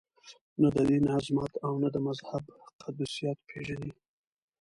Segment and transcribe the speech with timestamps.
[0.61, 2.43] نه د دین عظمت او نه د مذهب
[2.81, 3.91] قدسیت پېژني.